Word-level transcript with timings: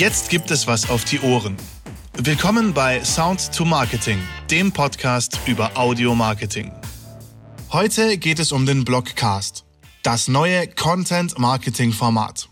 Jetzt 0.00 0.30
gibt 0.30 0.50
es 0.50 0.66
was 0.66 0.88
auf 0.88 1.04
die 1.04 1.20
Ohren. 1.20 1.58
Willkommen 2.16 2.72
bei 2.72 3.04
Sound 3.04 3.52
to 3.52 3.66
Marketing, 3.66 4.18
dem 4.50 4.72
Podcast 4.72 5.38
über 5.44 5.76
Audio 5.76 6.14
Marketing. 6.14 6.72
Heute 7.70 8.16
geht 8.16 8.38
es 8.38 8.50
um 8.50 8.64
den 8.64 8.86
Blogcast, 8.86 9.66
das 10.02 10.26
neue 10.26 10.68
Content 10.68 11.38
Marketing 11.38 11.92
Format. 11.92 12.48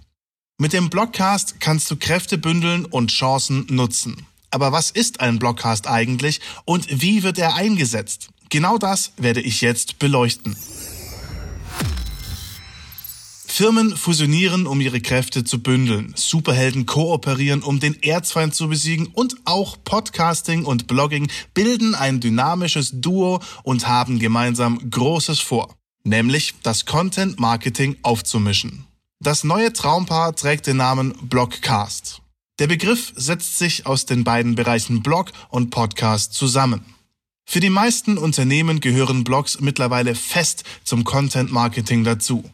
Mit 0.58 0.74
dem 0.74 0.90
Blogcast 0.90 1.58
kannst 1.58 1.90
du 1.90 1.96
Kräfte 1.96 2.36
bündeln 2.36 2.84
und 2.84 3.10
Chancen 3.10 3.64
nutzen. 3.70 4.26
Aber 4.50 4.70
was 4.70 4.90
ist 4.90 5.20
ein 5.20 5.38
Blogcast 5.38 5.88
eigentlich 5.88 6.42
und 6.66 7.00
wie 7.00 7.22
wird 7.22 7.38
er 7.38 7.54
eingesetzt? 7.54 8.28
Genau 8.50 8.76
das 8.76 9.12
werde 9.16 9.40
ich 9.40 9.62
jetzt 9.62 9.98
beleuchten. 9.98 10.54
Firmen 13.58 13.96
fusionieren, 13.96 14.68
um 14.68 14.80
ihre 14.80 15.00
Kräfte 15.00 15.42
zu 15.42 15.60
bündeln. 15.60 16.12
Superhelden 16.14 16.86
kooperieren, 16.86 17.64
um 17.64 17.80
den 17.80 18.00
Erzfeind 18.04 18.54
zu 18.54 18.68
besiegen. 18.68 19.08
Und 19.14 19.34
auch 19.46 19.76
Podcasting 19.82 20.64
und 20.64 20.86
Blogging 20.86 21.28
bilden 21.54 21.96
ein 21.96 22.20
dynamisches 22.20 22.92
Duo 23.00 23.40
und 23.64 23.88
haben 23.88 24.20
gemeinsam 24.20 24.88
Großes 24.88 25.40
vor. 25.40 25.74
Nämlich 26.04 26.54
das 26.62 26.86
Content 26.86 27.40
Marketing 27.40 27.96
aufzumischen. 28.02 28.86
Das 29.18 29.42
neue 29.42 29.72
Traumpaar 29.72 30.36
trägt 30.36 30.68
den 30.68 30.76
Namen 30.76 31.14
Blogcast. 31.22 32.22
Der 32.60 32.68
Begriff 32.68 33.12
setzt 33.16 33.58
sich 33.58 33.86
aus 33.86 34.06
den 34.06 34.22
beiden 34.22 34.54
Bereichen 34.54 35.02
Blog 35.02 35.32
und 35.48 35.70
Podcast 35.70 36.32
zusammen. 36.32 36.84
Für 37.44 37.58
die 37.58 37.70
meisten 37.70 38.18
Unternehmen 38.18 38.78
gehören 38.78 39.24
Blogs 39.24 39.58
mittlerweile 39.58 40.14
fest 40.14 40.62
zum 40.84 41.02
Content 41.02 41.50
Marketing 41.50 42.04
dazu. 42.04 42.48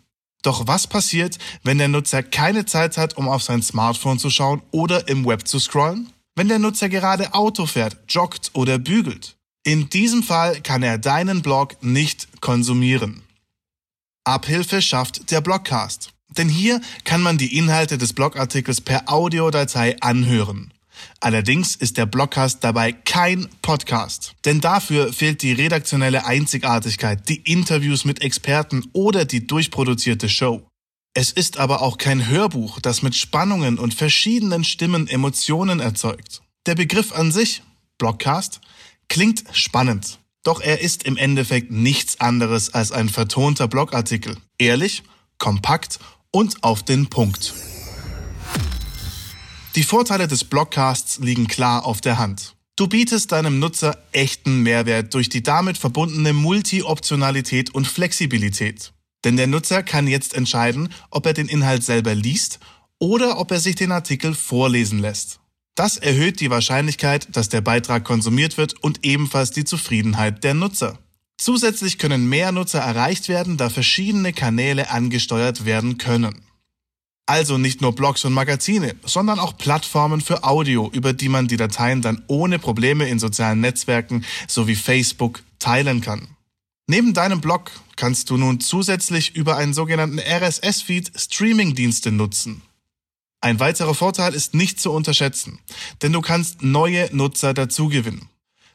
Doch 0.45 0.67
was 0.67 0.87
passiert, 0.87 1.39
wenn 1.63 1.79
der 1.79 1.89
Nutzer 1.89 2.23
keine 2.23 2.67
Zeit 2.67 2.99
hat, 2.99 3.17
um 3.17 3.29
auf 3.29 3.43
sein 3.43 3.63
Smartphone 3.63 4.19
zu 4.19 4.29
schauen 4.29 4.61
oder 4.73 5.09
im 5.09 5.25
Web 5.25 5.49
zu 5.49 5.59
scrollen? 5.59 6.13
Wenn 6.37 6.49
der 6.49 6.59
Nutzer 6.59 6.91
gerade 6.91 7.33
Auto 7.33 7.65
fährt, 7.65 7.97
joggt 8.09 8.51
oder 8.53 8.79
bügelt? 8.79 9.37
In 9.65 9.89
diesem 9.89 10.23
Fall 10.23 10.61
kann 10.61 10.83
er 10.83 10.99
deinen 10.99 11.41
Blog 11.41 11.83
nicht 11.83 12.43
konsumieren. 12.43 13.23
Abhilfe 14.25 14.83
schafft 14.83 15.31
der 15.31 15.41
Blogcast. 15.41 16.11
Denn 16.37 16.51
hier 16.51 16.83
kann 17.05 17.23
man 17.23 17.39
die 17.39 17.57
Inhalte 17.57 17.97
des 17.97 18.13
Blogartikels 18.13 18.83
per 18.83 19.11
Audiodatei 19.11 19.97
anhören. 20.01 20.75
Allerdings 21.21 21.77
ist 21.77 21.97
der 21.97 22.07
Blogcast 22.07 22.63
dabei 22.63 22.93
kein 22.93 23.49
Podcast, 23.63 24.35
denn 24.45 24.61
dafür 24.61 25.13
fehlt 25.13 25.43
die 25.43 25.53
redaktionelle 25.53 26.27
Einzigartigkeit, 26.27 27.29
die 27.29 27.41
Interviews 27.51 28.05
mit 28.05 28.23
Experten 28.23 28.85
oder 28.93 29.25
die 29.25 29.47
durchproduzierte 29.47 30.29
Show. 30.29 30.67
Es 31.15 31.31
ist 31.31 31.59
aber 31.59 31.81
auch 31.83 31.97
kein 31.99 32.27
Hörbuch, 32.27 32.81
das 32.81 33.03
mit 33.03 33.15
Spannungen 33.15 33.79
und 33.79 33.95
verschiedenen 33.95 34.65
Stimmen 34.65 35.07
Emotionen 35.07 35.81
erzeugt. 35.81 36.43
Der 36.67 36.75
Begriff 36.75 37.13
an 37.13 37.31
sich, 37.31 37.63
Blogcast, 37.99 38.61
klingt 39.09 39.45
spannend, 39.53 40.19
doch 40.43 40.61
er 40.61 40.81
ist 40.81 41.05
im 41.05 41.17
Endeffekt 41.17 41.71
nichts 41.71 42.21
anderes 42.21 42.75
als 42.75 42.93
ein 42.93 43.09
vertonter 43.09 43.69
Blogartikel. 43.69 44.37
Ehrlich, 44.59 45.05
kompakt 45.39 45.99
und 46.31 46.63
auf 46.63 46.83
den 46.83 47.09
Punkt. 47.09 47.55
Die 49.77 49.83
Vorteile 49.83 50.29
des 50.29 50.45
Blogcasts 50.45 51.19
liegen 51.19 51.49
klar 51.49 51.85
auf 51.85 52.01
der 52.01 52.17
Hand. 52.17 52.55
Du 52.77 52.87
bietest 52.87 53.33
deinem 53.33 53.59
Nutzer 53.59 53.99
echten 54.13 54.63
Mehrwert 54.63 55.13
durch 55.15 55.29
die 55.29 55.43
damit 55.43 55.79
verbundene 55.79 56.33
Multi-Optionalität 56.33 57.75
und 57.75 57.89
Flexibilität. 57.89 58.93
Denn 59.25 59.37
der 59.37 59.49
Nutzer 59.49 59.83
kann 59.83 60.07
jetzt 60.07 60.35
entscheiden, 60.35 60.91
ob 61.11 61.27
er 61.27 61.33
den 61.33 61.49
Inhalt 61.49 61.83
selber 61.83 62.15
liest 62.15 62.61
oder 63.01 63.39
ob 63.39 63.51
er 63.51 63.59
sich 63.59 63.75
den 63.75 63.91
Artikel 63.91 64.35
vorlesen 64.35 65.01
lässt. 65.01 65.41
Das 65.75 65.97
erhöht 65.97 66.39
die 66.39 66.51
Wahrscheinlichkeit, 66.51 67.27
dass 67.33 67.49
der 67.49 67.61
Beitrag 67.61 68.05
konsumiert 68.05 68.57
wird 68.57 68.81
und 68.81 69.05
ebenfalls 69.05 69.51
die 69.51 69.65
Zufriedenheit 69.65 70.45
der 70.45 70.55
Nutzer. 70.55 71.01
Zusätzlich 71.37 71.99
können 71.99 72.29
mehr 72.29 72.53
Nutzer 72.53 72.79
erreicht 72.79 73.29
werden, 73.29 73.57
da 73.57 73.71
verschiedene 73.71 74.33
Kanäle 74.33 74.91
angesteuert 74.91 75.65
werden 75.65 75.99
können. 75.99 76.45
Also 77.27 77.57
nicht 77.57 77.81
nur 77.81 77.95
Blogs 77.95 78.25
und 78.25 78.35
Magazine, 78.35 78.95
sondern 79.05 79.39
auch 79.39 79.57
Plattformen 79.57 80.21
für 80.21 80.45
Audio, 80.45 80.91
über 80.93 81.15
die 81.15 81.31
man 81.31 81.49
die 81.49 81.57
Dateien 81.57 82.03
dann 82.03 82.23
ohne 82.27 82.59
Probleme 82.59 83.09
in 83.09 83.19
sozialen 83.19 83.61
Netzwerken 83.61 84.25
sowie 84.47 84.77
Facebook 84.77 85.43
teilen 85.59 86.03
kann. 86.03 86.29
Neben 86.87 87.15
deinem 87.15 87.41
Blog 87.41 87.71
kannst 87.97 88.29
du 88.29 88.37
nun 88.37 88.61
zusätzlich 88.61 89.37
über 89.37 89.57
einen 89.57 89.73
sogenannten 89.73 90.19
RSS-Feed 90.19 91.13
Streaming-Dienste 91.17 92.13
nutzen. 92.13 92.61
Ein 93.41 93.59
weiterer 93.59 93.95
Vorteil 93.95 94.35
ist 94.35 94.55
nicht 94.55 94.79
zu 94.79 94.91
unterschätzen, 94.91 95.61
denn 96.03 96.13
du 96.13 96.21
kannst 96.21 96.63
neue 96.63 97.09
Nutzer 97.15 97.55
dazugewinnen. 97.55 98.29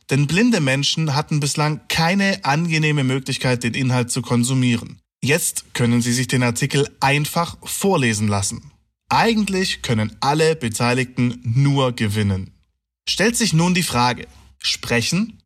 Denn 0.10 0.26
blinde 0.26 0.60
Menschen 0.60 1.14
hatten 1.14 1.40
bislang 1.40 1.82
keine 1.88 2.44
angenehme 2.46 3.04
Möglichkeit, 3.04 3.64
den 3.64 3.76
Inhalt 3.76 4.12
zu 4.12 4.24
konsumieren. 4.24 5.00
Jetzt 5.22 5.74
können 5.74 6.02
Sie 6.02 6.14
sich 6.14 6.28
den 6.28 6.44
Artikel 6.44 6.90
einfach 7.02 7.58
vorlesen 7.64 8.28
lassen. 8.28 8.72
Eigentlich 9.10 9.82
können 9.82 10.16
alle 10.22 10.56
Beteiligten 10.56 11.42
nur 11.44 11.92
gewinnen. 11.94 12.52
Stellt 13.08 13.36
sich 13.36 13.54
nun 13.54 13.74
die 13.74 13.84
Frage, 13.84 14.28
sprechen 14.60 15.42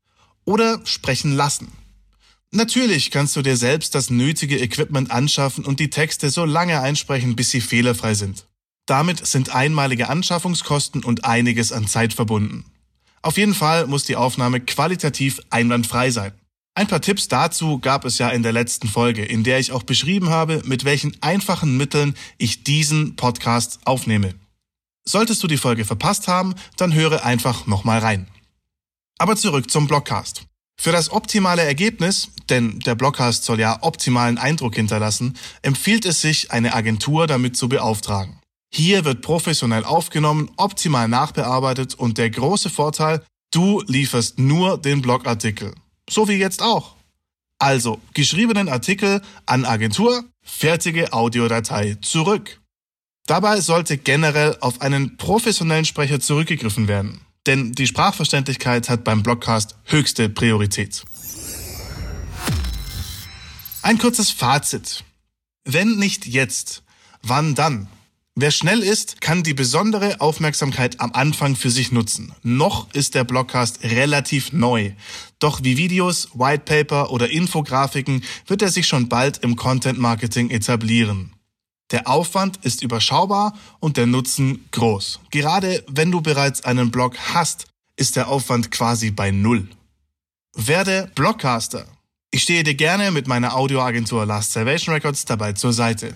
oder 0.45 0.81
sprechen 0.85 1.31
lassen? 1.31 1.71
Natürlich 2.51 3.09
kannst 3.09 3.35
du 3.35 3.41
dir 3.41 3.57
selbst 3.57 3.95
das 3.95 4.11
nötige 4.11 4.59
Equipment 4.59 5.09
anschaffen 5.09 5.65
und 5.65 5.79
die 5.79 5.89
Texte 5.89 6.29
so 6.29 6.45
lange 6.45 6.79
einsprechen, 6.81 7.35
bis 7.35 7.49
sie 7.49 7.61
fehlerfrei 7.61 8.13
sind. 8.13 8.45
Damit 8.85 9.25
sind 9.25 9.55
einmalige 9.55 10.09
Anschaffungskosten 10.09 11.03
und 11.03 11.25
einiges 11.25 11.71
an 11.71 11.87
Zeit 11.87 12.13
verbunden. 12.13 12.65
Auf 13.23 13.37
jeden 13.37 13.55
Fall 13.55 13.87
muss 13.87 14.03
die 14.03 14.17
Aufnahme 14.17 14.59
qualitativ 14.59 15.39
einwandfrei 15.49 16.11
sein. 16.11 16.33
Ein 16.75 16.87
paar 16.87 17.01
Tipps 17.01 17.27
dazu 17.27 17.77
gab 17.77 18.03
es 18.03 18.17
ja 18.17 18.29
in 18.29 18.41
der 18.41 18.51
letzten 18.51 18.87
Folge, 18.87 19.23
in 19.23 19.43
der 19.43 19.59
ich 19.59 19.71
auch 19.71 19.83
beschrieben 19.83 20.29
habe, 20.29 20.61
mit 20.65 20.85
welchen 20.85 21.15
einfachen 21.21 21.77
Mitteln 21.77 22.15
ich 22.39 22.63
diesen 22.63 23.15
Podcast 23.15 23.79
aufnehme. 23.85 24.33
Solltest 25.07 25.43
du 25.43 25.47
die 25.47 25.57
Folge 25.57 25.85
verpasst 25.85 26.27
haben, 26.27 26.55
dann 26.77 26.93
höre 26.93 27.23
einfach 27.23 27.67
nochmal 27.67 27.99
rein. 27.99 28.27
Aber 29.19 29.35
zurück 29.35 29.69
zum 29.69 29.87
Blogcast. 29.87 30.45
Für 30.81 30.91
das 30.91 31.11
optimale 31.11 31.61
Ergebnis, 31.61 32.29
denn 32.49 32.79
der 32.79 32.95
Blogcast 32.95 33.43
soll 33.43 33.59
ja 33.59 33.77
optimalen 33.81 34.39
Eindruck 34.39 34.75
hinterlassen, 34.75 35.37
empfiehlt 35.61 36.05
es 36.05 36.21
sich, 36.21 36.51
eine 36.51 36.73
Agentur 36.73 37.27
damit 37.27 37.55
zu 37.55 37.69
beauftragen. 37.69 38.39
Hier 38.73 39.05
wird 39.05 39.21
professionell 39.21 39.85
aufgenommen, 39.85 40.49
optimal 40.57 41.07
nachbearbeitet 41.07 41.93
und 41.93 42.17
der 42.17 42.31
große 42.31 42.71
Vorteil, 42.71 43.23
du 43.53 43.83
lieferst 43.85 44.39
nur 44.39 44.79
den 44.79 45.03
Blogartikel. 45.03 45.75
So 46.09 46.27
wie 46.27 46.33
jetzt 46.33 46.61
auch. 46.61 46.95
Also, 47.59 48.01
geschriebenen 48.13 48.67
Artikel 48.67 49.21
an 49.45 49.65
Agentur, 49.65 50.25
fertige 50.41 51.13
Audiodatei 51.13 51.97
zurück. 52.01 52.59
Dabei 53.25 53.61
sollte 53.61 53.97
generell 53.97 54.57
auf 54.59 54.81
einen 54.81 55.15
professionellen 55.15 55.85
Sprecher 55.85 56.19
zurückgegriffen 56.19 56.89
werden, 56.89 57.21
denn 57.45 57.71
die 57.71 57.87
Sprachverständlichkeit 57.87 58.89
hat 58.89 59.05
beim 59.05 59.23
Blogcast 59.23 59.77
höchste 59.85 60.27
Priorität. 60.27 61.05
Ein 63.81 63.97
kurzes 63.97 64.29
Fazit. 64.29 65.03
Wenn 65.63 65.95
nicht 65.95 66.25
jetzt, 66.25 66.83
wann 67.21 67.55
dann? 67.55 67.87
Wer 68.35 68.49
schnell 68.49 68.81
ist, 68.81 69.21
kann 69.21 69.43
die 69.43 69.53
besondere 69.53 70.19
Aufmerksamkeit 70.19 70.99
am 70.99 71.11
Anfang 71.13 71.55
für 71.55 71.69
sich 71.69 71.91
nutzen. 71.91 72.33
Noch 72.41 72.91
ist 72.93 73.13
der 73.13 73.25
Blogcast 73.25 73.83
relativ 73.83 74.51
neu. 74.51 74.93
Doch 75.37 75.63
wie 75.63 75.77
Videos, 75.77 76.29
Whitepaper 76.33 77.11
oder 77.11 77.29
Infografiken 77.29 78.23
wird 78.47 78.63
er 78.63 78.69
sich 78.69 78.87
schon 78.87 79.07
bald 79.07 79.37
im 79.43 79.55
Content 79.55 79.99
Marketing 79.99 80.49
etablieren. 80.49 81.33
Der 81.91 82.07
Aufwand 82.07 82.57
ist 82.63 82.81
überschaubar 82.81 83.53
und 83.79 83.97
der 83.97 84.07
Nutzen 84.07 84.65
groß. 84.71 85.19
Gerade 85.29 85.83
wenn 85.87 86.09
du 86.09 86.21
bereits 86.21 86.63
einen 86.63 86.89
Blog 86.89 87.15
hast, 87.35 87.67
ist 87.97 88.15
der 88.15 88.29
Aufwand 88.29 88.71
quasi 88.71 89.11
bei 89.11 89.29
Null. 89.29 89.67
Werde 90.55 91.11
Blogcaster. 91.13 91.85
Ich 92.31 92.41
stehe 92.41 92.63
dir 92.63 92.73
gerne 92.73 93.11
mit 93.11 93.27
meiner 93.27 93.55
Audioagentur 93.55 94.25
Last 94.25 94.53
Salvation 94.53 94.95
Records 94.95 95.25
dabei 95.25 95.53
zur 95.53 95.71
Seite. 95.71 96.15